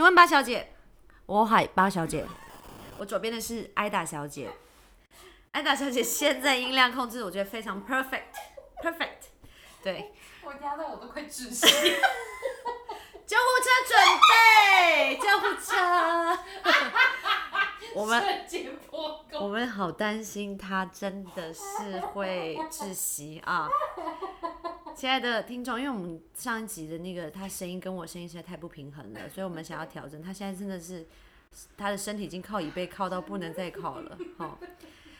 [0.00, 0.72] 请问八小姐，
[1.26, 2.24] 我海八小姐，
[2.96, 4.50] 我左边的是艾达小姐。
[5.50, 9.28] 艾达小姐现在音量控制，我觉得非常 perfect，perfect。
[9.82, 10.10] 对，
[10.42, 11.66] 我压到我都快窒息。
[13.26, 13.94] 救护车准
[14.30, 16.38] 备，救护车。
[17.92, 18.24] 我们
[18.90, 19.48] 我。
[19.48, 23.68] 们好担心他真的是会窒息啊！
[25.00, 30.20] 亲爱的听众，因为我们上一集的那个他声音跟我声音实在太不平衡了，所以我们想要调整。
[30.20, 31.06] 他现在真的是
[31.74, 34.58] 他的身体已经靠椅背靠到不能再靠了，哈。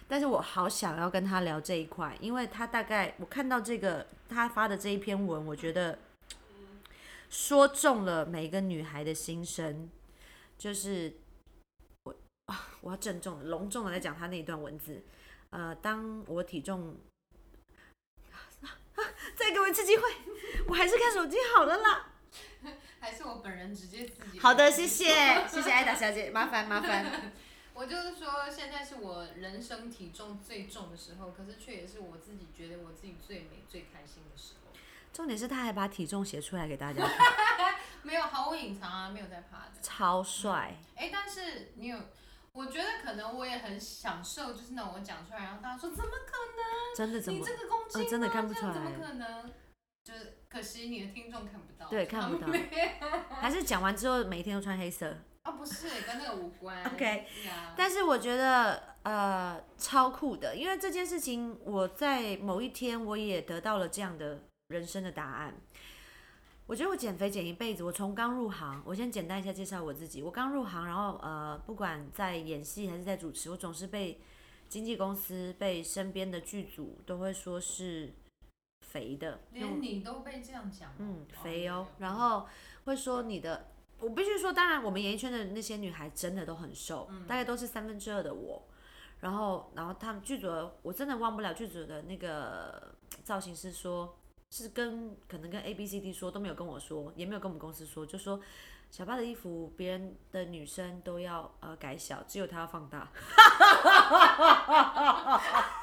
[0.06, 5.98] 但是我好想要跟他聊这一块，因为他大概我看到这个他发的这一篇文，我觉得
[7.30, 9.88] 说中了每一个女孩的心声，
[10.58, 11.10] 就是
[12.02, 15.02] 我啊，我要郑重、隆重的来讲他那一段文字。
[15.48, 16.94] 呃，当我体重，
[19.50, 20.04] 再给我一次机会，
[20.68, 22.06] 我还是看手机好了啦。
[23.00, 24.38] 还是我本人直接自己。
[24.38, 25.06] 好的，谢谢，
[25.48, 27.32] 谢谢艾达小姐， 麻烦麻烦。
[27.74, 34.70] 我就是说，现在是我人生体重最重的时候，可是却也是我自己觉得我自己最美、最开心的时候。
[35.12, 39.72] 重点是他还把体重写出来给大家看，没有毫无隐藏啊，没有在怕的。
[39.82, 40.76] 超帅。
[40.94, 41.98] 哎、但是你有，
[42.52, 46.96] 我觉得可能我也很享受，就是那种我讲出来，然后大家说怎么可能？
[46.96, 47.56] 真的怎么你这？
[47.56, 49.52] 个公斤、呃真的看不出来怎么可能？
[50.02, 52.48] 就是可惜你的听众看不到，对看不到
[53.40, 55.14] 还是讲完之后每天都穿黑色？
[55.42, 56.82] 啊，不是跟那个无关。
[56.92, 65.54] OK 呀，但是我觉得呃超酷的，因为这件事情我在某一天我也得到了这样的人生的答案。
[66.70, 70.22] 我觉得我减肥减一辈子，我从刚入行，我先简单一下介绍我自己。
[70.22, 74.20] 我刚入行，然后呃，不管在演戏还是在主持，我总是被
[74.68, 78.14] 经纪公司、被身边的剧组都会说是
[78.86, 82.46] 肥的，连你都被这样讲哦，嗯，肥哦，然后
[82.84, 83.66] 会说你的，
[83.98, 88.62] 我必须说，当然我们演艺圈的那些女孩真的都很瘦，嗯大概都是三分之二的我，
[89.18, 94.19] 然后然后他们剧组的，我真的忘不了剧组的那个造型师说，
[94.50, 98.40] 是跟可能跟 A B C D 说都没有跟我说，也没有跟我们公司说，就说
[98.90, 103.08] 小八的衣服别人的女生都要呃改小，只有他要放大。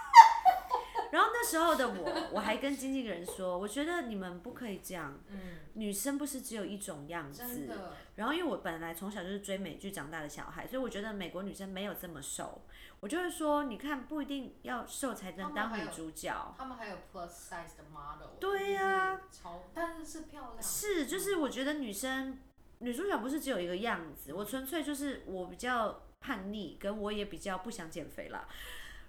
[1.12, 7.42] 然后那时候的我，我还跟经纪人说，我觉得你们不可以这样，嗯，女生不是只有一种样子。
[7.42, 12.62] 真的，然后因为我本来从小就是追美剧长大的小孩，所以我觉得美国女生没有这么瘦。
[13.00, 16.56] 我就会说，你看不一定要瘦才能当女主角。
[16.58, 19.22] 他们还有 plus size 的 model，对呀
[19.74, 22.40] 但是是漂亮，是，就是我觉得女生
[22.80, 28.48] 女主角不是只有一个样子，我纯粹就是我比较叛逆，跟我也比较不想减肥啦。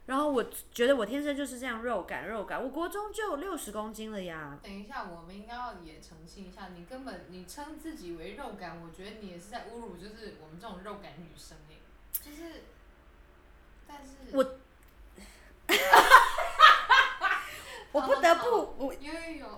[0.08, 0.42] 然后我
[0.72, 4.58] 觉得我天生就是这样肉感肉感，我国中就有六十公斤了呀。
[4.62, 11.76] 等一下，我们应该要也澄清一下，你根本你称自己为肉感，我觉得你也是在侮辱，就是我们这种肉感女生哎，
[12.12, 12.62] 就是，
[13.86, 14.42] 但是我
[17.90, 18.94] 我不得不，我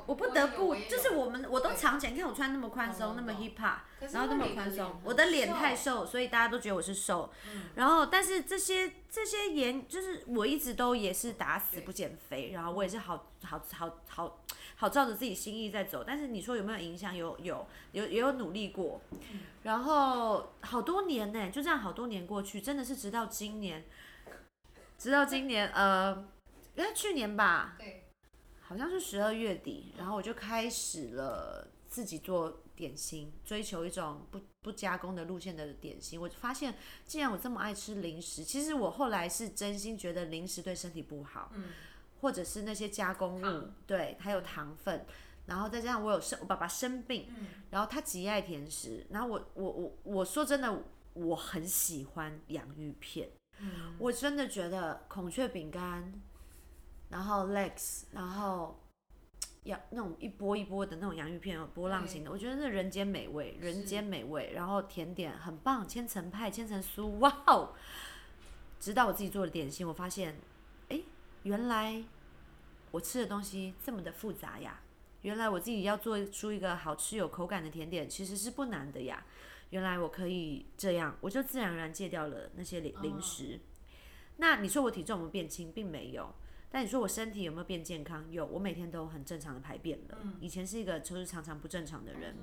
[0.07, 3.79] 我不得不，就是我们我都对常见，你看我穿那么宽松，那么 hip hop，
[4.13, 7.29] 然后那么宽松，我的脸太瘦，所以大家都觉得我是瘦。
[7.53, 7.65] 嗯。
[7.75, 14.41] 然后，但是这些这些盐，就是我一直都也是打死不减肥，然后我也是好好好好
[14.77, 16.05] 好照着自己心意在走。
[16.07, 17.15] 但是你说有没有影响？
[17.15, 19.01] 有有有也有努力过，
[19.65, 23.85] 然后好多年呢，就这样好多年过去，真的是直到今年，
[24.97, 26.25] 直到今年呃，
[26.77, 28.00] 哎去年吧，对，
[28.71, 36.21] 好像是十二月底，然后我就开始了自己做点心，追求一种不不加工的路线的点心。
[36.21, 36.73] 我就发现，
[37.05, 41.65] 既然我这么爱吃零食，其实我后来是真心觉得零食对身体不好，嗯，
[42.21, 45.05] 或者是那些加工物，对，还有糖分。
[45.47, 50.85] 然后再加上我有生，我爸爸生病，嗯然后他极爱甜食，然后我我我我说真的，
[51.15, 56.13] 我很喜欢洋芋片，嗯，我真的觉得孔雀饼干，
[57.11, 58.81] 然后 Lex，然后
[59.65, 64.53] 洋那种一波一波的那种洋芋片，波浪形的，我觉得是人间美味，人间美味。
[64.55, 67.75] 然后甜点很棒，千层派、千层酥，哇哦！
[68.79, 70.41] 直到我自己做的点心，我发现，
[70.89, 71.01] 哎，
[71.43, 72.03] 原来
[72.93, 74.81] 我吃的东西这么的复杂呀！
[75.23, 79.23] 原来我自己要做出一个好吃有口感的甜点，其实是不难的呀。
[79.69, 83.61] 原来我可以这样，我就自然而然戒掉了那些零零食。
[84.39, 86.33] 那你说我体重有没有变轻，并没有。
[86.71, 88.25] 但你说我身体有没有变健康？
[88.31, 90.19] 有，我每天都很正常的排便了。
[90.41, 92.37] 以前是一个就是常常不正常的人，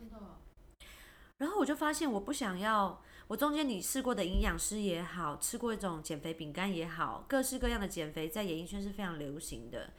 [1.38, 9.94] 然后我就发现我不想要，我中间你试过的营养师也好，吃过一种减肥饼干也好，各式各样的减肥在演艺圈是非常流行的。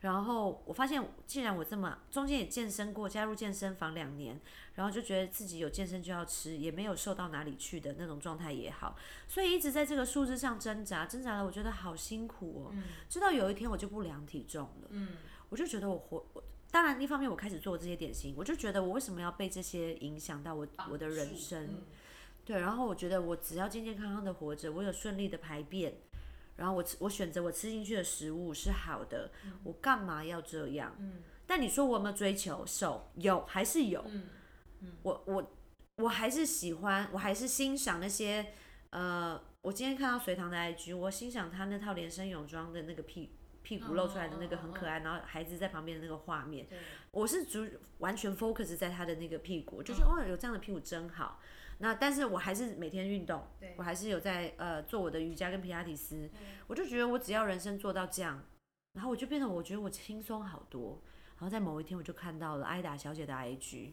[0.00, 4.40] 然后我发现，既然我这么中间也健身过，加入健身房两年，
[4.74, 8.96] 然后就觉得自己有健身就要吃，也没有瘦到哪里去的那种状态也好，
[9.28, 12.74] 所以一直在这个数字上挣扎，挣扎了，我觉得好辛苦哦。
[13.08, 15.18] 直到有一天我就不量体重了，嗯，
[15.50, 21.64] 我就觉得我活，我当然一方面我开始做这些点心，我就觉得我为什么要被这些影响到我我的人生？
[21.66, 21.82] 嗯
[22.42, 25.94] 对，然后我觉得我只要健健康康的活着，我有顺利的排便，
[26.60, 29.32] 然后我吃我选择我吃进去的食物是好的，
[29.64, 30.94] 我干嘛要这样？
[31.00, 33.10] 嗯但你说我有没有追求瘦？
[33.16, 34.04] 有，还是有。
[34.06, 35.52] 嗯我我
[35.96, 38.52] 我还是喜欢，我还是欣赏那些
[38.90, 46.78] 呃，我今天看到隋唐的 IG，我欣赏他那套连身泳装的那个屁屁股露出来的那个很可爱，然后孩子在旁边的那个画面，对，
[47.10, 47.66] 我是主
[47.98, 51.40] 完全 focus 在他的那个屁股，就觉得哦有这样的屁股真好。
[51.82, 56.30] 那但是我还是每天运动对，我还是有在呃做我的瑜伽跟皮拉提斯，
[56.66, 58.44] 我就觉得我只要人生做到这样，
[58.92, 61.00] 然后我就变得我觉得我轻松好多。
[61.38, 63.92] 然后在某一天我就看到了艾达小姐的 IG，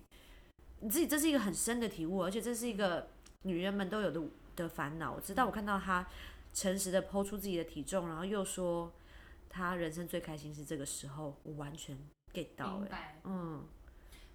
[0.81, 3.07] 你自己这是一个很深的体悟，而且这是一个
[3.43, 4.21] 女人们都有的
[4.53, 5.17] 的烦恼。
[5.21, 6.05] 直到我看到她
[6.53, 8.91] 诚实的剖出自己的体重，然后又说
[9.49, 11.97] 她人生最开心是这个时候，我完全
[12.33, 13.21] get 到哎、明白。
[13.23, 13.65] 嗯，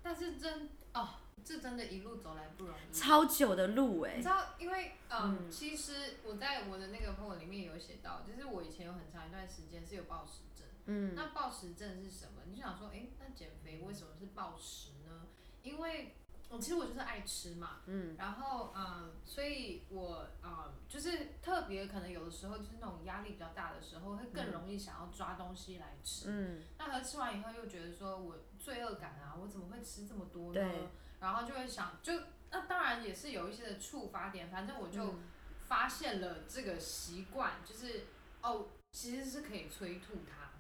[0.03, 1.07] 但是真哦，
[1.45, 2.95] 这真的一路走来不容易。
[2.95, 10.67] 超久的路哎、你知道，因为嗯，嗯其实我在我的那个朋友里面有写到，就是我以前有很长一段时间是有暴食症。
[10.87, 12.43] 嗯那暴食症是什么？
[12.47, 15.27] 你就想说，哎、那减肥为什么是暴食呢？
[15.63, 16.15] 因为
[16.49, 26.27] 我其实我就是爱吃嘛，嗯，然后嗯，所以我嗯，就是特别可能有的时候就是那种压力比较大的时候，会更容易想要抓东西来吃。
[26.29, 30.89] 嗯，那和吃完以后又觉得说我罪恶感啊，我怎么会吃这么多呢对？
[31.23, 32.13] 然后就会想，就
[32.51, 35.23] 那当然也是有一些的触发点，反正我就嗯。
[35.65, 38.05] 发现了这个习惯，就是
[38.43, 40.51] 哦，其实是可以催吐它，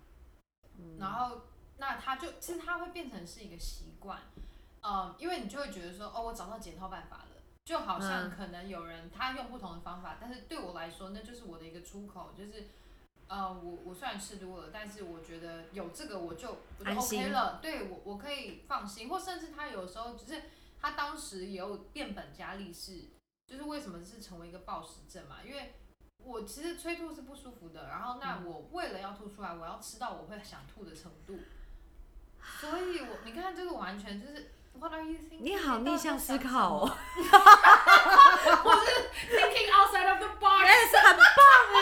[0.78, 0.96] 嗯。
[0.98, 1.42] 然后
[1.76, 4.22] 那它就其实它会变成是一个习惯，
[4.82, 7.26] 嗯，因为你就会觉得说，哦，我找到解套办法了。
[7.64, 8.30] 就好像嗯。
[8.30, 12.68] 可能有人他用不同的方法，但是对我来说，那就是我的一个出口，就是
[13.32, 20.42] 呃，我我虽然吃多了，但是我觉得有这个我就我就 OK 了，对我我可以放心，或甚至他有时候只是
[20.78, 23.08] 他当时也有变本加厉是，
[23.46, 25.36] 就是为什么是成为一个暴食症嘛？
[25.42, 25.72] 因为
[26.18, 31.38] 我其实催吐是不舒服的，然后那嗯我为了要吐出来，我要吃到我会想吐的程度，
[32.60, 35.40] 所以我你看这个完全就是 What are you thinking？
[35.40, 36.96] 你好逆向思考哦
[39.30, 40.68] ，，thinking outside of the box，哎，
[41.02, 41.24] 很棒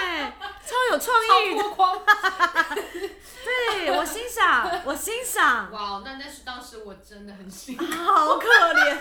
[0.00, 0.37] 哎，
[0.67, 1.27] 超有创意。
[3.43, 7.85] 对我欣赏，我欣赏，哇，那但是当时我真的很辛苦。
[7.85, 9.01] 好可怜，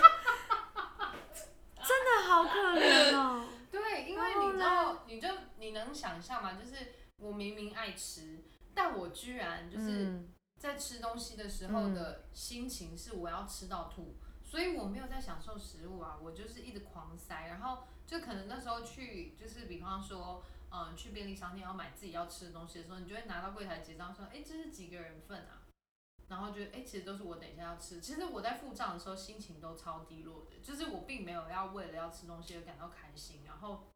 [1.82, 3.44] 真的好可怜哦。
[3.70, 5.28] 对，因为你知道，你就
[5.58, 6.52] 你能想象吗？
[6.52, 8.42] 就是我明明爱吃，
[8.74, 20.42] 但我居然就是嗯在吃东西的时候的心情是我要吃到吐，所以我没有在享受食物啊，我就是一直狂塞，然后就可能那时候去就是比方说。
[20.72, 25.66] 嗯，去便利商店要买自己要吃的东西的时候，你就会拿到柜台结账，说：“哎、这是几个人份啊？”
[26.28, 28.00] 然后觉得，哎、其实都是我等一下要吃。
[28.00, 33.40] 其实我在付账的时候心情都超低落的，就是我并没有要为了要吃东西而感到开心。
[33.44, 33.88] 然后，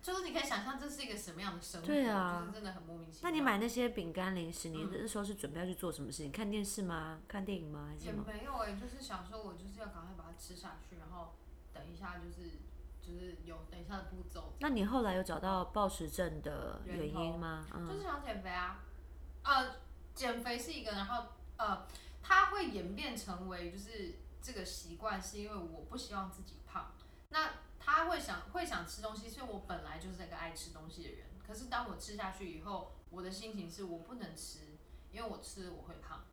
[0.00, 3.22] 就是你可以想象这是一个什么样的生活，对啊就是真的很莫名其妙。
[3.24, 6.30] 那你买那些饼干零食，你嗯那时候是准备要去做什么事情？
[6.30, 7.20] 看电视吗？
[7.26, 7.88] 看电影吗？
[7.90, 8.12] 还是也？
[8.12, 11.34] 没有哎、就是想说我就是要赶快把它吃下去，然后
[11.72, 12.60] 等一下就是
[13.02, 14.52] 就是有等一下的步骤。
[14.60, 17.66] 那你后来有找到暴食症的原因吗？
[17.74, 18.84] 嗯，就是想减肥啊，
[19.42, 19.76] 呃，
[20.14, 21.26] 减肥是一个，然后
[21.58, 21.86] 呃，
[22.22, 26.92] 它会演变成为就是这个习惯，是因为我不希望自己胖。
[27.30, 31.26] 那他会想会想吃东西，是因为我本来就是那个爱吃东西的人。
[31.44, 34.78] 可是当我吃下去以后，我的心情是我不能吃，
[35.10, 36.24] 因为我吃了我会胖，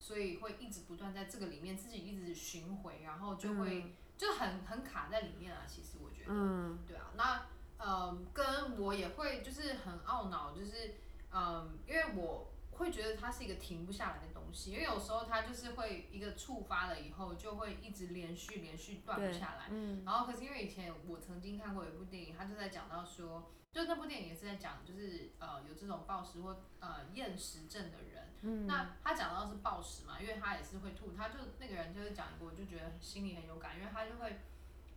[0.00, 5.62] 所以会一直不断在这个里面自己一直巡回，然后就会、就很很卡在里面啊。
[5.66, 7.46] 其实我觉得，嗯对啊，那
[7.78, 10.96] 呃，跟我也会就是很懊恼，就是
[11.32, 19.68] 嗯，因为我会觉得它是一个停不下来的东西，因为有时候它就是会一个触发了以后，就会一直连续连续断不下来。
[19.70, 34.40] 嗯然后可是因为以前我曾经看过一部电影，它就在讲到说，就那部电影也是在讲，就是呃有这种暴食或呃厌食症的人，嗯，那他讲到是暴食嘛，因为他也是会吐，他就那个人就是讲一个，我就觉得心里很有感，因为他就会，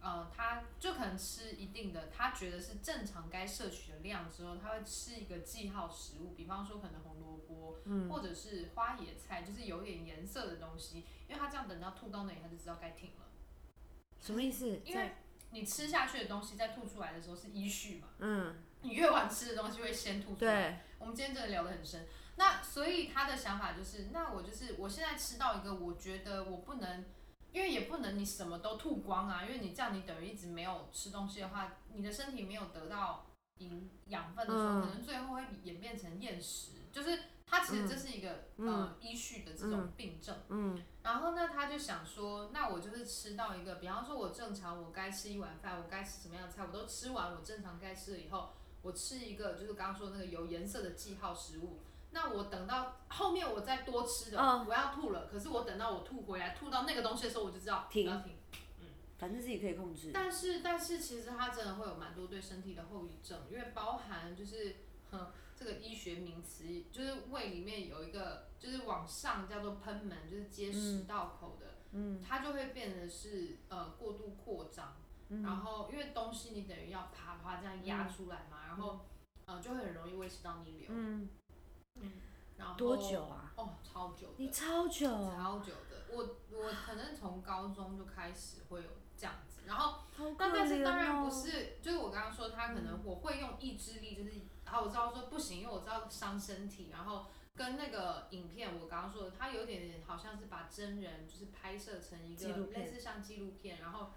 [0.02, 13.26] 呃，他就可能吃一定的他觉得是正常该摄取的量之后，他会吃一个记号食物，比方说可能红萝卜，嗯或者是花野菜，就是有点颜色的东西，因为他这样等到吐到那里，他就知道该停了。
[14.20, 14.82] 什么意思？
[14.84, 15.12] 因为
[15.54, 20.62] 你吃下去的东西在吐出来的时候是依序嘛，嗯，你越晚吃的东西会先吐出来。
[20.62, 22.08] 对，我们今天真的聊得很深。
[22.36, 27.06] 那所以他的想法就是，那我就是我现在吃到一个，我觉得我不能，
[27.52, 40.36] 因为也不能你什么都吐光啊，因为你这样你等于一直没有吃东西的话，你的身体没有得到营养分的时候，嗯可能最后会演变成厌食，就是它其实这是一个、呃依序的这种病症。
[40.50, 51.80] 嗯然后呢，他就想说，那我就是吃到一个，比方说，我正常我该吃一碗饭，我该吃什么样的菜，我都吃完，我正常该吃了以后，我吃一个就是刚刚说那个有颜色的记号食物。
[52.12, 58.34] 那我等到后面我再多吃的，嗯我要吐了，可是我等到我吐回来，吐到那个东西的时候，我就知道停要停。
[59.24, 60.12] 反正自己可以控制。
[60.14, 64.76] 但是但是其实它真的会有蛮多对身体的后遗症，因为包含就是
[65.12, 72.22] 哼这个医学名词，就是胃里面有一个就是往上叫做喷门，就是接食道口的，嗯。
[72.22, 74.98] 它就会变得是呃过度扩张，
[75.30, 75.42] 嗯。
[75.42, 79.06] 然后因为东西你等于要啪啪这样压出来嘛，然后
[79.46, 81.30] 呃就会很容易胃食道逆流，嗯，
[82.58, 83.54] 然后多久啊？
[83.56, 86.18] 哦，超久的，你超久，超久的，我
[86.52, 90.00] 我可能从高中就开始会有这样子，然后。
[90.16, 104.12] 好可那但是当然不是，就是我刚刚说他可能我会用意志力，就是啊我知道说不行，因为我知道伤身体，然后跟那个影片我刚刚说的，他有点点好像是把真人就是拍摄成一个类似像纪录片，然后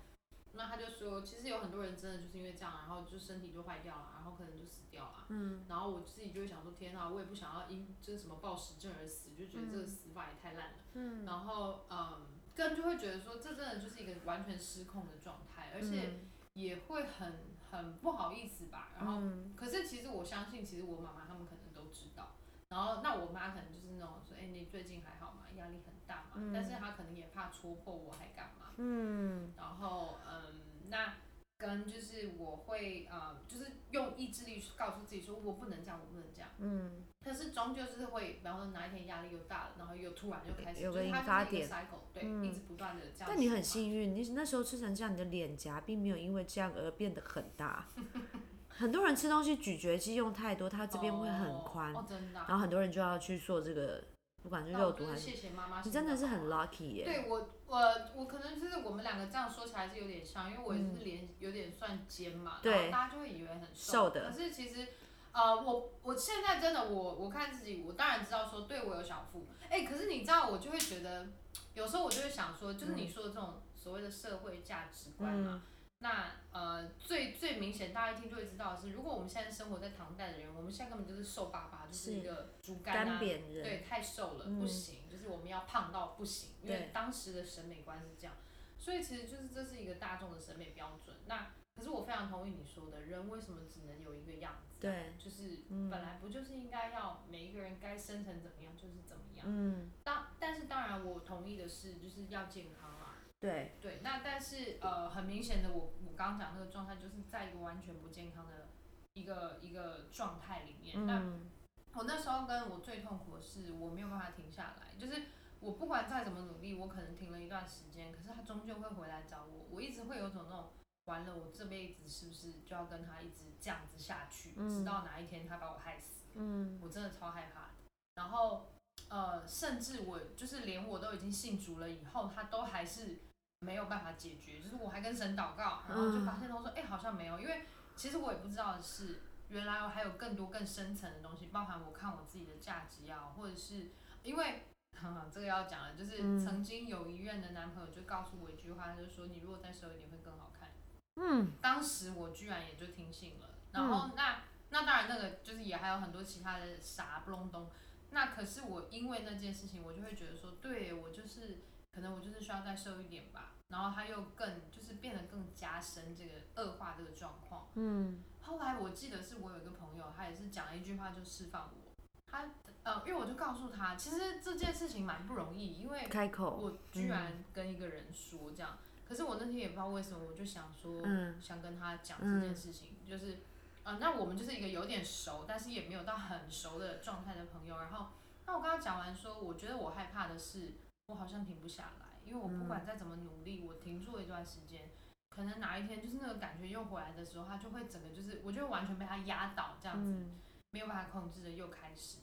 [0.57, 5.27] 那他就说其实有很多人真的就是因为这样，然后就身体就坏掉了，然后可能就死掉了。
[5.29, 10.79] 嗯，然后我自己就会想说，天啊，我也不想要因就是什么暴食症而死，就觉得这个死法也太烂了。
[10.95, 16.09] 嗯，然后嗯，更就会觉得说，这真的就是一个完全失控的状态，而且。
[16.09, 18.89] 嗯也会很很不好意思吧。
[18.97, 22.36] 然后，嗯可是其实我相信，其实我妈妈他们可能都知道。
[22.69, 25.43] 然后，那我妈可能就是那种说，哎、你最近还好吗？
[25.57, 26.33] 压力很大嘛。
[26.35, 28.73] 嗯但是她可能也怕戳破我，还干嘛？
[28.79, 31.15] 嗯然后，嗯，那
[31.59, 36.51] 跟就是我会呃，就是用意志力告诉自己说，我不能这样，我不能这样。
[36.59, 43.27] 嗯，可是终究是会，比方说哪一天压力又大了，然后又突然又开始，有个就是它引发就是一个点 cycle，对，嗯一直不断的这样。
[43.29, 47.87] 但你很幸运，你那时候吃成这样，你的脸颊并没有因为这样而变得很大。
[48.79, 51.93] 很多人吃东西咀嚼肌用太多，它这边会很宽，
[52.33, 54.05] 然后很多人就要去做这个，
[54.43, 57.05] 不管是肉毒还是，谢谢妈妈，你真的是很 lucky 耶。
[57.05, 64.11] 对我，我我可能就是我们两个这样说起来是有点像，因为我也是脸有点算尖嘛，然后大家就会以为很瘦。
[64.11, 64.31] 的。
[64.31, 64.89] 可是其实，
[65.33, 71.29] 呃，我我现在真的我我看自己，我当然知道说对我有小腹，哎、可是你知道我就会觉得，
[71.73, 75.63] 有时候我就会想说，就是你说的这种所谓的社会价值观嘛。
[75.65, 88.37] 嗯那呃，最最明显，大家一听就会知道的是，如果我们现在生活在唐代的人，我们现在根本就是瘦巴巴，就是一个竹竿啊，人，对，太瘦了、嗯不行，就是我们要胖到不行，因为当时的审美观是这样，
[88.79, 91.17] 所以其实就是这是一个大众的审美标准。
[91.27, 94.81] 那可是我非常同意你说的，人为什么只能有一个样子、啊？
[94.81, 99.47] 对，就是嗯本来不就是应该要每一个人该生成怎么样就是怎么样。
[99.49, 103.16] 嗯，当但是当然我同意的是，就是要健康啦。
[103.41, 108.69] 对，对，那但是呃，很明显的我，我刚刚讲那个状态，就是在一个完全不健康的
[109.15, 111.07] 一个一个状态里面。
[111.07, 111.51] 那嗯
[111.95, 115.29] 我那时候跟我最痛苦的是，我没有办法停下来，就是
[115.61, 119.67] 我不管再怎么努力，我可能停了一段时间，可是他终究会回来找我。
[119.71, 120.73] 我一直会有种那种，
[121.07, 126.27] 完了，我这辈子是不是就要跟他一直这样子下去，嗯直到哪一天他把我害死？
[126.35, 127.75] 嗯我真的超害怕的。
[128.17, 128.67] 然后
[129.09, 133.21] 呃，甚至我就是连我都已经信主了以后，他都还是
[133.67, 134.61] 没有办法解决。
[134.61, 143.91] 就是我还跟神祷告，然后就发现他说，哎、好像没有，因为其实我也不知道的是，原来我还有更多更深层的东西，包含我看我自己的价值啊，或者是
[144.23, 144.63] 因为。
[144.99, 150.71] 哈 这个要讲了，就是嗯曾经有一任的男朋友就告诉我一句话，他就说你如果再瘦一点会更好看。
[151.17, 157.71] 嗯当时我居然也就听信了，然后那、那当然那个就是也还有很多其他的傻不隆咚，
[158.09, 161.59] 那可是我因为那件事情，我就会觉得说，对我就是
[161.93, 167.69] 可能我就是需要再瘦一点吧，然后他又更就是变得更加深这个恶化这个状况。
[167.75, 168.23] 嗯。
[168.41, 171.93] 后来我记得是我有一个朋友，他也是讲了一句话就释放我，
[172.31, 172.49] 他
[172.85, 183.39] 呃，因为我就告诉他，其实这件事情蛮不容易，因为开口，我居然跟一个人说这样，可是我那天也不知道为什么，我就想说，嗯想跟他讲这件事情，就是，
[183.83, 187.77] 呃，那我们就是一个有点熟，但是也没有到很熟的状态的朋友。
[187.79, 188.11] 然后，
[188.47, 190.75] 那我跟他讲完说，我觉得我害怕的是，
[191.07, 194.91] 我好像停不下来，因为我不管再怎么努力，我停住了一段时间，
[195.31, 200.11] 可能哪一天就是那个感觉又回来的时候，他就会整个就是，我就完全被他压倒这样子。
[200.13, 200.41] 嗯
[200.73, 202.19] 没有办法控制的又开始。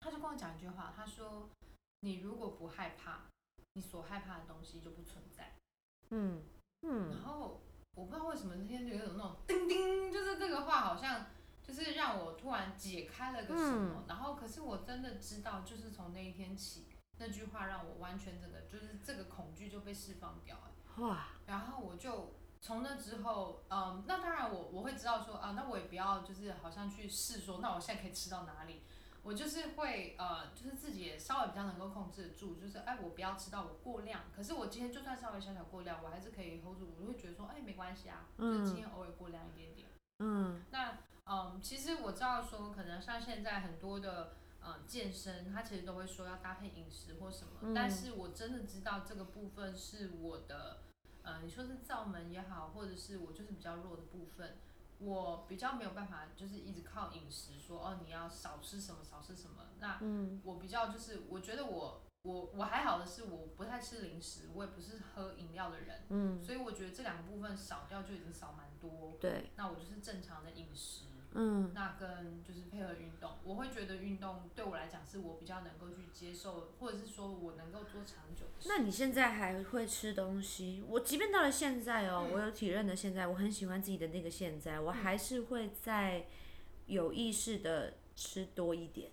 [0.00, 1.50] 他就跟我讲一句话，他说
[2.00, 3.26] ：“你如果不害怕，
[3.74, 5.52] 你所害怕的东西就不存在。
[6.10, 6.42] 嗯
[6.82, 7.60] 嗯然后
[7.94, 11.26] 我不知道为什么那天就有种那种叮叮，就是这个话好像
[11.62, 16.86] 就是让我突然解开了个什么，然后可是我真的知道，就是从那一天起，
[17.18, 21.04] 那句话让我完全真的就是这个恐惧就被释放掉了。
[21.04, 21.28] 哇！
[21.46, 28.82] 然后我就从那之后，嗯，那当然我我会知道说啊，那我也不要就是好像去试说，那我现在可以吃到哪里？
[29.22, 34.20] 我就是会呃，就是自己也稍微比较能够控制得住，就是哎，我不要吃到我过量。
[34.36, 39.88] 可是我今天就算稍微小小过量，我还是可以 hold 住，我会觉得说，哎，没关系啊，就是今天偶尔过量一点点。
[40.18, 40.62] 嗯。
[40.70, 50.84] 那嗯，其实我知道说，可能像现在很多的嗯健身，他其实都会说要搭配饮食或什么，但是我真的知道这个部分是我的，
[51.22, 54.56] 呃，你说是造门也好，或者是我就是比较弱的部分。
[55.00, 59.66] 我比较没有办法，就是一直靠饮食说哦，你要少吃什么少吃什么。
[59.80, 60.00] 那
[60.44, 66.02] 我比较就是，我觉得我我我还好的是，我不太吃零食，我也不是喝饮料的人。
[66.10, 69.18] 嗯，所以我觉得这两个部分少掉就已经少蛮多。
[69.20, 71.06] 对，那我就是正常的饮食。
[71.36, 78.66] 嗯，那跟就是配合运动，我会觉得运动对我来讲是我比较能够去接受，或者是说我能够做长久的。
[78.66, 80.84] 那你现在还会吃东西？
[80.88, 86.26] 我即便到了现在哦，我有体认的现在，我很喜欢自己的那个现在，我还是会在
[86.86, 89.10] 有意识的吃多一点。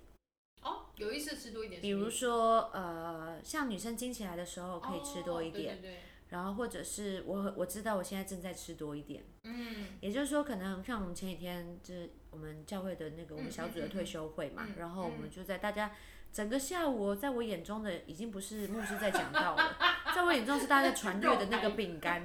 [0.62, 1.82] 哦，有意识吃多一点。
[1.82, 5.82] 比如说呃，像女生经起来的时候可以吃多一点。
[5.82, 6.02] 对对对。
[6.32, 15.92] 然后或者是我我知道我现在正在吃多一点，嗯，也就是说可能像我们前几天就是我们教会的那个我们小组的退休会嘛，然后我们就在大家
[16.32, 19.76] 整个下午，在我眼中的已经不是牧师在讲道了，
[20.16, 22.24] 在我眼中是大家传阅的那个饼干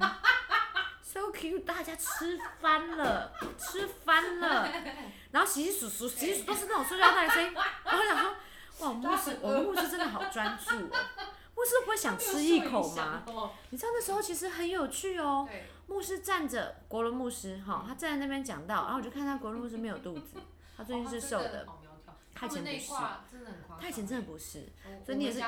[1.03, 4.71] ，so cute，大家吃翻了，吃翻了，
[5.33, 8.37] 然后洗洗数数，洗洗数都是那种塑料袋声音，我想说，
[8.87, 10.91] 哇，牧师，我们牧师真的好专注哦。
[11.67, 13.25] 牧师不会想吃一口吗？
[13.71, 15.49] 你知道那时候其实很有趣哦。
[15.89, 20.37] 牧师站着，国伦牧师哈，他站在那边讲道，然后我就看他国伦牧师没有肚子，
[20.77, 21.67] 他最近是瘦的。
[22.39, 22.93] 他以前不是，
[23.81, 24.69] 他以前真的不是，
[25.05, 25.41] 所以你也是，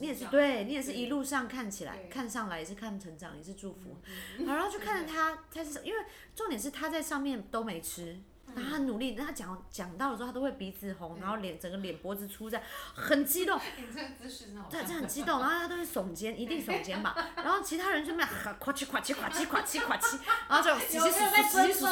[0.00, 3.96] 你也是对，你也是一路上看起来看上来也是看成长，也是祝福。
[4.44, 8.20] 然后就看着他，他是因为重点是他在上面都没吃。
[8.54, 13.60] 然后他努力，他讲讲到的时候，他都会鼻子红，然后脸整个脸脖子粗，这样很激动。
[13.76, 14.68] 你这个姿势真好。
[14.70, 17.16] 对，这很激动，然后他都会耸肩，一定耸肩吧。
[17.36, 21.84] 然后其他人就那样，夸起夸起夸起夸起夸起，然后就洗洗洗洗洗，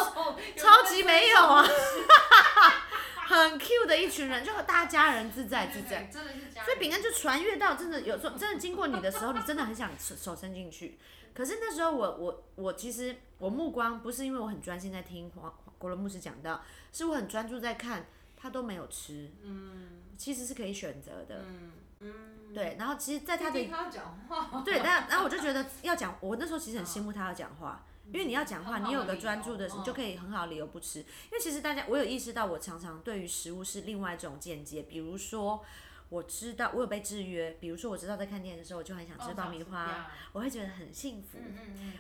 [0.57, 1.65] 超级没有啊，
[3.27, 6.05] 很 Q 的一群人，就大家人自在自在。
[6.05, 10.99] 真的是所以饼干就传阅到，真的有时候真的经过你的时候，你真的很想手伸进去。
[11.35, 15.53] 可是那时候我我我其实我目光不是因为我很专心在听黄。
[15.79, 23.61] 国伦牧师讲到，是我很专注在看，他都没有吃，嗯，其实是可以选择的，嗯嗯，对，然后其实，在他的
[24.65, 35.65] 对，但然后我就觉得要讲，我那时候其实很羡慕他要讲话，因为你要讲话，你有个专注的，你就可以很好理由不吃，因为其实大家，我有意识到，我常常对于食物是另外一种见解，比如说。
[36.09, 41.37] 我知道我有被制约，比如说我知道在看电影的时候，我就很想吃爆米花，我会觉得很幸福。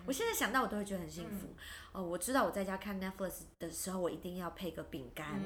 [0.05, 1.49] 我现在想到我都会觉得很幸福。
[1.97, 5.41] 哦，我知道我在家看 Netflix 的时候，我一定要配个饼干。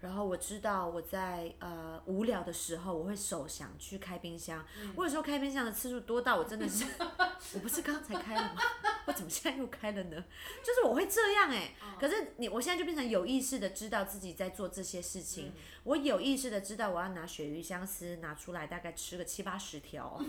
[0.00, 4.66] 然后我知道我在呃无聊的时候，我会手想去开冰箱。
[4.96, 6.84] 我有时候开冰箱的次数多到我真的是，
[7.54, 8.60] 我不是刚才开了吗？
[9.06, 10.24] 我怎么现在又开了呢？
[10.64, 11.72] 就是我会这样哎。
[12.00, 15.52] 可是你我现在就变成有意识的知道自己在做这些事情。
[15.84, 20.20] 我有意识的知道我要拿鳕鱼香丝拿出来，大概吃个七八十条。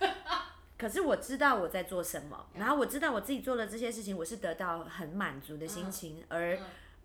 [0.78, 6.58] 可是我知道我在做什么，然后我知道我自己做了这些事情，我是得到很满足的心情，而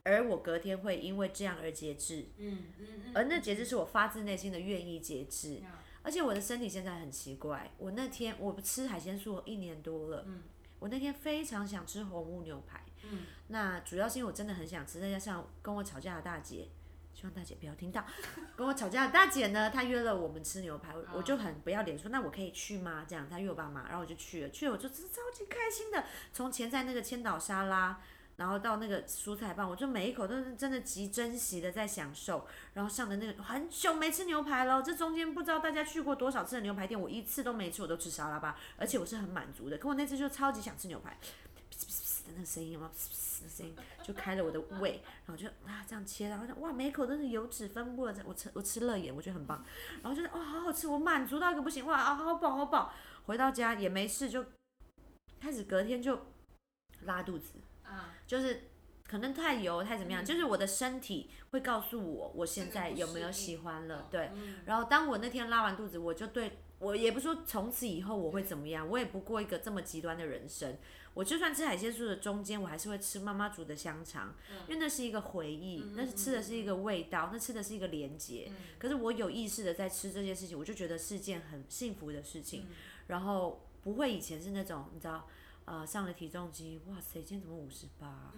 [0.03, 2.25] 而我隔天会因为这样而节制。
[2.37, 3.11] 嗯嗯嗯。
[3.13, 5.61] 而那节制是我发自内心的愿意节制，
[6.01, 7.71] 而且我的身体现在很奇怪。
[7.77, 10.25] 我那天我吃海鲜素一年多了，
[10.79, 12.83] 我那天非常想吃红木牛排。
[13.03, 13.19] 嗯。
[13.47, 16.67] 那主要是因为我真的很想吃，再加上跟我吵架的大姐。
[17.13, 18.03] 希望大姐不要听到，
[18.55, 23.05] 跟我吵架的大姐呢，她约了我们吃牛排，我就很不要脸说，那我可以去吗？
[23.07, 28.01] 这样，她约我爸妈，然后我就去了，去了我就真超级开心的，从前在那个千岛沙拉，
[28.37, 42.89] 然后到那个蔬菜棒，我就每一口都是真的极珍惜的在享受，然后上的那个很久没吃牛排了，这中间不知道大家去过多少次的牛排店，我一次都没吃，我都吃沙拉吧，而且我是很满足的，可我那次就超级想吃牛排，的那个声音吗？
[43.49, 49.63] 声音就开了我的胃，然后就啊这样切，然后就哇每一口都是油脂分布的，我吃我吃乐眼，我觉得很棒，
[50.01, 52.93] 然后就是哇好好吃，我满足到一个不行，哇啊好饱好饱，
[53.25, 54.45] 回到家也没事，就
[55.39, 56.19] 开始隔天就
[57.01, 58.69] 拉肚子，啊，就是
[59.07, 64.31] 可能太油太怎么样，就是我的身体会告诉我我现在有没有喜欢了，对，
[64.65, 70.77] 然后当我那天拉完肚子，我就对我也不说从此以后我会怎么样，我也不过一个这么极端的人生。
[71.13, 74.33] 我就算吃海鲜素的中间，我还是会吃妈妈煮的香肠，
[74.67, 78.49] 因为那是一个回忆，那是吃的是一个味道，那吃的是一个连接。
[78.79, 82.65] 可是我有意识的在吃这件事情，我就觉得是件很幸福的事情，
[83.07, 85.27] 然后不会以前是那种你知道，
[85.65, 88.31] 呃，上了体重机，哇塞，今天怎么五十八？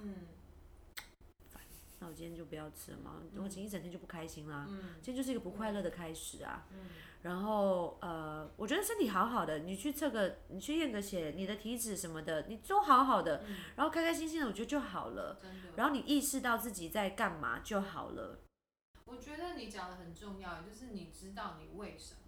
[2.03, 4.67] 那我今天就不要吃了嘛，我今天一整天就不开心啦。
[5.01, 6.67] 今天就是一个不快乐的开始啊。
[7.21, 13.45] 然后呃，我觉得身体好好的，你去测个，你去验个血，你的体脂什么的，你都好好的，
[13.77, 15.39] 然后开开心心的，我觉得就好了。
[15.77, 18.39] 然后你意识到自己在干嘛就好了。
[19.05, 22.19] 我觉得你讲的很重要，就是你知道你为什么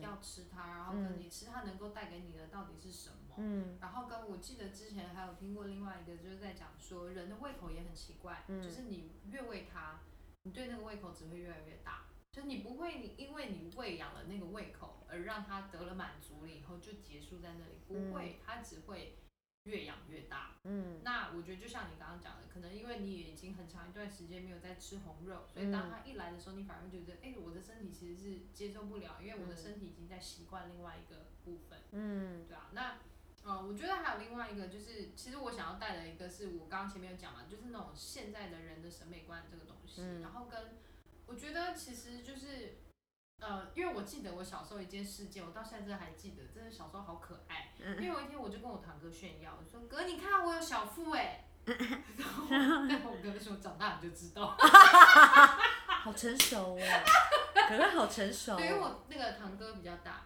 [0.00, 3.34] 要吃它，然后跟你吃它能够带给你的到底是什么。
[3.38, 10.00] 嗯，然后跟我记得之前还有听过另外一个，就是在讲说人的胃口也很奇怪，就是你越喂它，
[10.42, 19.16] 你对那个胃口只会越来越大，就你不会你因为你喂养了那个胃口而让它得了满足了以后就结束在那里，不会，它只会
[19.64, 20.56] 越养越大。
[20.64, 31.78] 嗯，那我觉得就像你刚刚讲的，可能因为你已经很长一段时间没有在吃红肉，所以当它一来的时候，你反而觉得，哎，我的身体其实是接受不了，因为我的身体已经在习惯另外一个部分。
[31.92, 32.98] 嗯，对啊，那。
[33.44, 40.78] 嗯，我觉得还有另外一个，就是其实我想要带的一个，是我刚刚前面有讲嘛，就是那种现在的人的审美观这个东西，然后跟
[41.26, 42.76] 我觉得其实就是，
[43.42, 47.72] 呃，因为我记得我小时候一件事件，我到现在还记得，真的小时候好可爱。
[47.78, 54.54] 因为有一天我就跟我堂哥炫耀，我说哥，你看我有小腹哎， 然后然后我哥说长大你就知道，
[56.02, 56.78] 好成熟哦，
[57.68, 58.54] 哥哥好成熟。
[58.58, 60.22] 对于我那个堂哥比较大。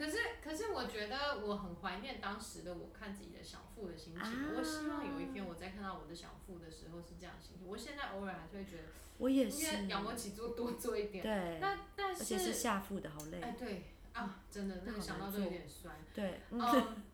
[0.00, 4.56] 可是，可是我觉得我很怀念当时的我看自己的小腹的心情。
[4.56, 7.68] 我希望有一天我再看到我的小腹的时候是这样心情。
[7.68, 8.84] 我现在偶尔还是会觉得，
[9.18, 11.22] 我也是仰卧起坐多做一点。
[11.22, 11.58] 对。
[11.60, 12.22] 那但是。
[12.22, 13.42] 而且是下腹的好累。
[13.42, 13.84] 哎，对
[14.14, 15.94] 啊，真的，那个想到都有点酸。
[16.14, 16.40] 对。
[16.50, 17.04] 嗯。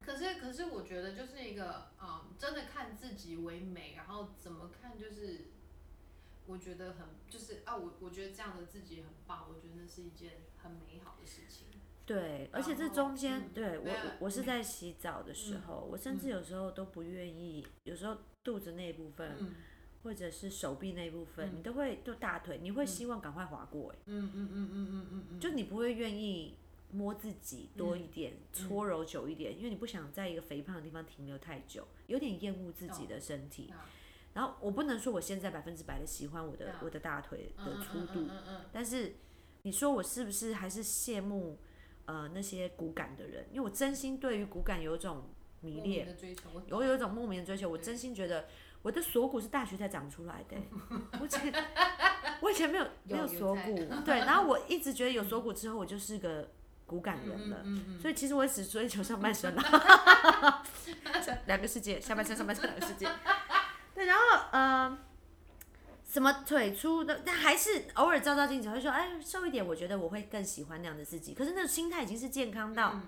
[0.00, 5.50] 可是，可是我觉得就是一个，嗯，真的看自己为美，然后怎么看就是，
[6.46, 11.66] 我觉得很就是啊，我我觉得这样的自己很棒，我觉得那是一件很美好的事情。
[12.08, 13.90] 对，而且这中间，对我
[14.20, 19.36] 我是在洗澡的时候，我甚至有时候都不愿意，有时候肚子那一部分，
[20.02, 26.54] 或者是手臂那一部分，你都会就大腿，你会希望赶快划过，哎，嗯嗯嗯嗯嗯嗯就你不会愿意
[26.92, 33.70] 摸自己多一点，搓揉久一点，因为你不想在一个肥胖的地方停留太久，有点厌恶自己的身体。
[34.32, 38.26] 然后我不能说我现在百分之百的喜欢我的我的大腿的粗度，
[38.72, 39.16] 但是
[39.62, 41.58] 你说我是不是还是羡慕？
[42.08, 45.28] 呃，那些骨感的人，因为我真心对于骨感有一种
[45.60, 46.16] 迷恋，
[46.68, 47.68] 有有一种莫名的追求。
[47.68, 48.46] 我真心觉得
[48.80, 50.56] 我的锁骨是大学才长出来的，
[51.20, 51.52] 我以前
[52.40, 56.50] 我以前没有没有锁骨， 对，然后我一直觉得有锁骨之后我就是个
[56.86, 57.62] 骨感人了，
[58.00, 60.62] 所以其实我只追求上半身了，
[61.44, 63.06] 两个世界，下半身上半身两个世界，
[63.94, 64.98] 对，然后呃。
[66.08, 71.34] 什么腿粗的，但还是偶尔照照镜子会说，哎，瘦一点，我觉得我会更喜欢那样的自己。
[71.34, 72.98] 可是那个心态已经是健康到，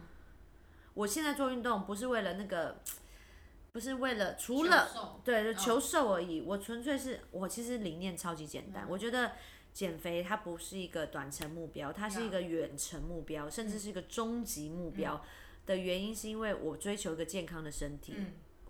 [0.92, 2.82] 我现在做运动不是为了那个，
[3.72, 6.42] 不是为了除了对求瘦而已。
[6.42, 9.32] 我纯粹是我其实理念超级简单，我觉得
[9.72, 15.24] 减肥它不是一个短程目标，它是一个远程目标，甚至是一个终极目标。
[15.64, 18.14] 的原因是因为我追求一个健康的身体。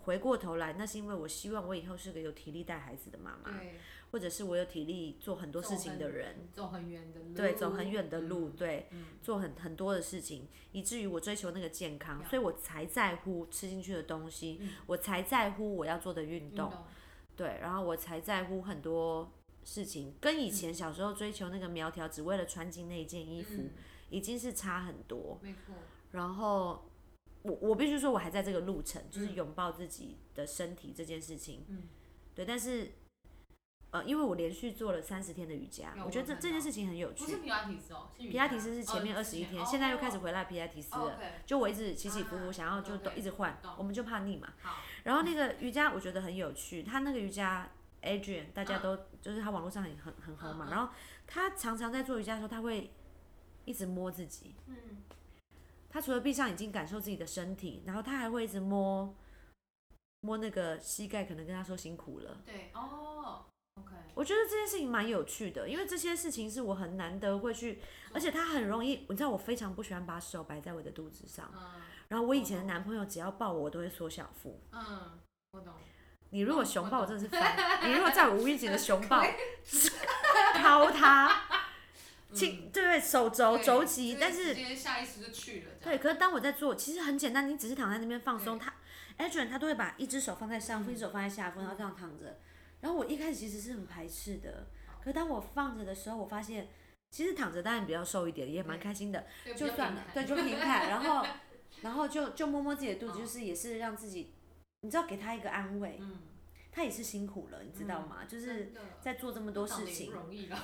[0.02, 3.60] 回过头来，那是因为我希望我以后是个有体力带孩子的妈妈。
[4.10, 8.88] 或者是我有体力做很多事情的人，走很远的路，对，走很远的路，对，
[9.22, 16.72] 做很很多的事情，以至于我追求那个健康，所以我才在乎吃进去的东西，我才在乎我要做的运动，
[17.36, 23.62] 对，然后我才在乎很多事情，跟以前小时候追求那个苗条，只为了穿进那一件衣服，
[24.08, 25.38] 已经是差很多。
[25.40, 25.74] 没错。
[26.10, 26.90] 然后
[27.42, 31.84] 我我必须说，我还在这个路程，就是拥抱自己的身体这件事情，嗯，
[32.34, 32.90] 对，但是。
[33.92, 37.24] 呃，因为我连续做了三十天的瑜伽，我觉得这这件事情很有趣。
[37.24, 41.18] 不是皮拉提斯哦，皮拉提斯是前面二十一天，现在又开始回来皮拉提斯了。
[41.44, 44.52] 就我一直起起伏伏，想要就都一直换，我们就怕腻嘛。
[45.02, 47.68] 然后那个瑜伽我觉得很有趣，他那个瑜伽
[48.02, 50.68] Adrian 大家都就是他网络上很很很红嘛。
[50.70, 50.92] 然后
[51.26, 52.92] 他常常在做瑜伽的时候，他会
[53.64, 54.54] 一直摸自己。
[54.66, 54.76] 嗯。
[55.88, 59.12] 他除了闭上眼睛感受自己的身体，然后他还会一直摸
[60.20, 62.40] 摸那个膝盖，可能跟他说辛苦了。
[62.46, 63.46] 对哦。
[64.14, 67.80] 我觉得这件事情蛮有趣的，因为这些事情是我很难得会去，
[68.12, 71.50] 而且他很容易，你知道我非常不喜欢把手摆在我的肚子上。
[71.54, 71.80] 嗯。
[72.08, 74.60] 然后我以前的男朋友只要抱我，我都会缩小腹。
[74.72, 75.18] 嗯，
[75.52, 75.72] 我懂。
[76.30, 77.88] 你如果熊抱，我真的是烦。
[77.88, 79.24] 你如果在我无意间的熊抱，
[80.54, 81.44] 掏他，
[82.34, 88.74] 轻对对手肘肘击，就是但是直接下意识就去了，对，可是当我在做，其实很简单，你只是躺在那边放松，他
[89.18, 92.38] Adrian 他都会把一只手放在上腹，嗯一只手放在下腹，然后这样躺着。
[92.80, 94.66] 然后我一开始其实是很排斥的，
[95.00, 96.68] 可是当我放着的时候，我发现
[97.10, 101.26] 其实躺着当然比较瘦一点，也蛮开心的，就算了，对，就平坦，然后
[101.82, 104.32] 然后就就摸摸自己的肚子，就是也是让自己，
[104.82, 106.18] 你知道给他一个安慰，嗯，
[106.72, 108.24] 他也是辛苦了，你知道吗？
[108.28, 110.12] 就是在做这么多事情，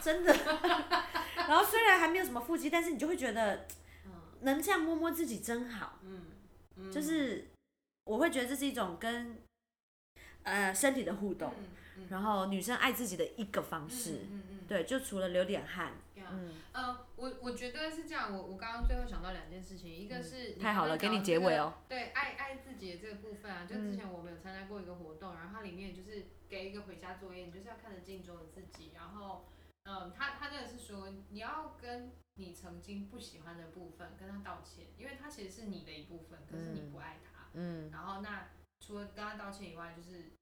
[0.02, 0.34] 真的。
[1.36, 3.66] 然后虽然还没有什么腹肌，但是你就会觉得
[4.04, 6.00] 嗯能这样摸摸自己真好。
[6.02, 6.22] 嗯
[6.76, 7.48] 嗯，就是
[8.04, 9.38] 我会觉得这是一种跟
[10.42, 12.06] 呃身体的互动，嗯嗯。
[12.10, 14.26] 然后女生爱自己的一个方式。
[14.30, 16.52] 嗯嗯对，就除了流点汗，嗯。
[17.16, 21.72] 我我觉得是这样，我我刚刚最后想到两件事情，一个是你太好了，给你结尾哦。
[21.88, 23.90] 对，爱爱自己的这个部分啊，就嗯。
[23.90, 29.46] 之前我们有参加过一个活动，然后它里面就是给一个回家作业，你就是要看着镜中的自己，然后，
[29.84, 37.88] 嗯，他他那个是说你要跟你曾经不喜欢的部分跟他道歉，因为他其实是你的一部分，可是你不爱他，嗯。
[37.92, 38.48] 然后那
[38.80, 40.32] 除了跟他道歉以外，就是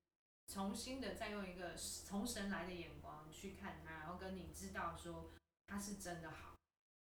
[0.46, 5.32] 重新的再用一个从神来的眼光去看他，然后跟你知道说
[5.66, 6.54] 他是真的好。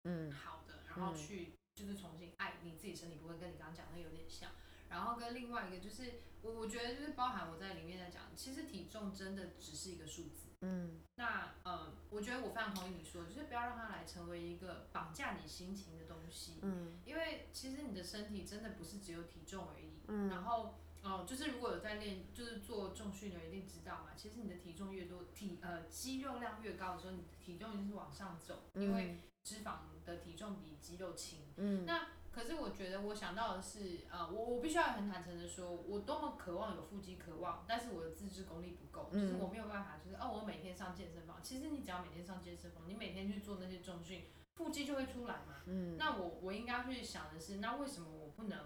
[0.04, 4.52] 嗯好的，然后嗯去就是重新爱你自己身体部分，跟你刚刚讲的有点像。
[4.90, 10.50] 然后跟另外一个就是我我觉得就是包含我在里面在讲，其实体重真的只是一个数字。
[10.62, 20.02] 嗯那呃，我觉得我非常同意你说，就是不要让它来成为一个绑架你心情的东西，嗯因为其实你的身体真的不是只有体重而已。
[20.08, 31.40] 嗯然后哦、就是如果有在练，就是做重训的人一定知道嘛，其实你的体重越多，体呃肌肉量越高的时候，你的体重一定是往上走，因为脂肪的体重比肌肉轻。
[31.58, 41.40] 嗯那可是我觉得我想到的是，呃，我我必须要很坦诚的说，我多么渴望有腹肌，渴望，但是我的自制功力不够，就是嗯我没有办法，就是哦，我每天上健身房。
[41.44, 45.64] 其实你只要每天上健身房，你每天去做那些重训，腹肌就会出来嘛。
[45.66, 48.58] 嗯那我我应该去想的是，那为什么我不能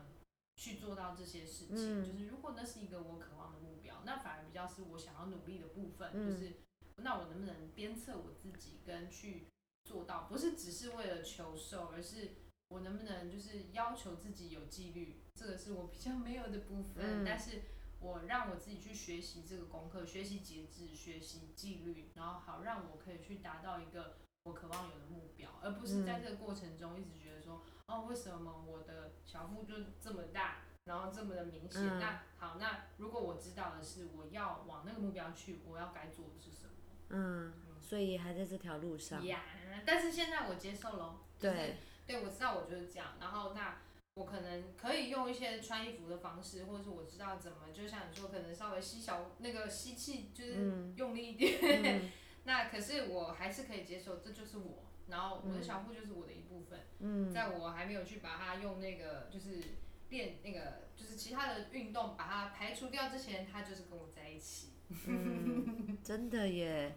[0.56, 1.76] 去做到这些事情？
[1.76, 2.12] 嗯。
[2.12, 6.32] 就是如果那是一个我渴望的目标，那反而比较是我想要努力的部分，嗯。
[6.32, 6.54] 就是
[6.98, 9.48] 那我能不能鞭策我自己跟去
[9.84, 12.32] 做到，不是只是为了求瘦，而是
[12.70, 17.26] 我能不能就是要求自己有纪律，这个是我比较没有的部分，嗯。
[17.26, 17.62] 但是
[18.00, 31.82] 我让我自己去学习这个功课，学习节制，学习纪律，然后好让我可以去达到一个我渴望有的目标，而不是在这个过程中一直觉得说，哦，为什么我的小腹就这么大，然后这么的明显？
[31.82, 36.72] 嗯那好，那如果我知道的是我要往那个目标去，我要该做的是什么？
[37.10, 39.24] 嗯，所以还在这条路上。
[39.26, 39.42] 呀
[39.86, 43.78] 但是现在我接受喽，就是对，对，我知道我就是这样，然后那
[44.16, 51.60] 我可能可以用一些穿衣服的方式，或者是我知道怎么，就像你说，可能稍微吸小那个吸气，就是嗯用力一点。
[51.84, 52.12] 嗯
[52.46, 59.62] 那可是我还是可以接受，这就是我，然后我的小腹就是我的一部分，嗯在我还没有去把它用那个就是
[60.10, 64.70] 练那个就是其他的运动把它排除掉之前，它就是跟我在一起。
[65.08, 66.96] 嗯，真的耶。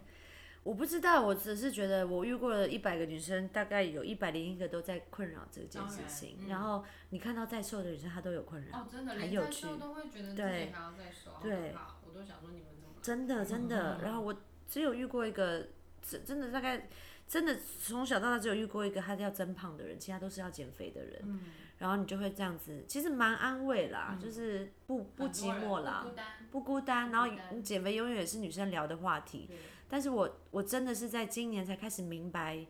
[0.64, 6.36] 我不知道，我只是觉得我遇过了一百个女生，大概有一百零一个都在困扰这件事情。
[6.40, 8.78] 嗯然后你看到再瘦的女生，她都有困扰。
[8.78, 11.72] 哦，真的，很有趣都会觉得自己对还要再瘦，对
[12.06, 12.94] 我都想说你们怎么？
[13.00, 13.96] 真的真的。
[13.96, 14.36] 嗯然后我
[14.68, 15.68] 只有遇过一个，
[16.02, 16.86] 真真的大概
[17.28, 21.20] 真的从小到大只有遇过一个他要增胖的人，其他都是要减肥的人。
[21.24, 21.40] 嗯，
[21.76, 26.06] 然后你就会这样子，其实蛮安慰啦，嗯就是不不寂寞啦
[26.50, 27.10] 不，孤单。
[27.10, 27.28] 然后
[27.62, 29.44] 减肥永远也是女生聊的话题。
[29.46, 32.66] 对，但是我我真的是在今年才开始明白，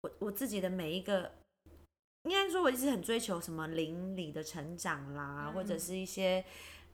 [0.00, 1.32] 我我自己的每一个，
[2.24, 6.44] 应该说我一直很追求什么灵里的成长啦，嗯或者是一些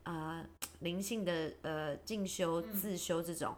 [0.03, 0.47] 呃
[0.81, 3.57] 灵性的呃进修、嗯自修这种，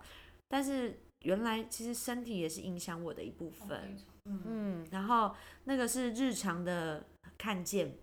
[0.49, 3.97] 但是原来其实身体也是影响我的一部分。
[4.25, 5.35] 嗯嗯，然后
[5.65, 7.05] 那个是日常的
[7.37, 7.97] 看见，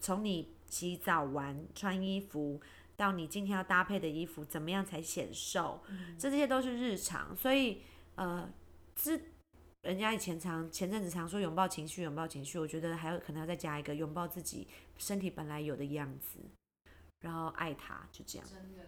[0.00, 2.60] 从你洗澡完穿衣服，
[2.96, 7.34] 到你今天要搭配的衣服怎么样才显瘦，嗯这些都是日常。
[7.36, 7.82] 所以
[8.16, 8.52] 呃，
[8.96, 9.20] 之
[9.82, 16.38] 人家以前常前阵子常说拥抱情绪，拥抱情绪，我觉得还有可能要再加一个拥抱自己身体本来有的样子，
[17.20, 18.46] 然后爱它，就这样。
[18.46, 18.86] 真的，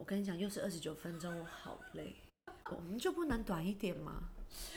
[0.00, 2.16] 我跟你讲，又是二十九分钟，我好累。
[2.70, 4.14] 我们就不能短一点吗？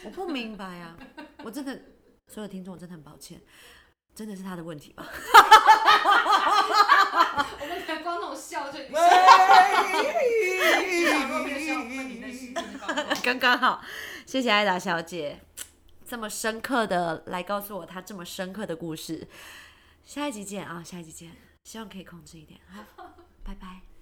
[0.04, 0.98] 我不明白啊！
[1.46, 1.80] 我真的，
[2.28, 3.42] 所有听众，我真的很抱歉，
[4.14, 5.08] 真的是他的问题吧？
[7.62, 8.86] 我们可能光那种笑就笑，
[11.30, 13.82] 问你内心真的告诉我刚刚好，
[14.26, 15.40] 谢谢艾达小姐
[16.06, 19.28] 这么深刻的来告诉我她这么深刻的故事。
[20.04, 21.32] 下一集见啊，下一集见，
[21.64, 22.84] 希望可以控制一点，好，
[23.44, 23.93] 拜拜。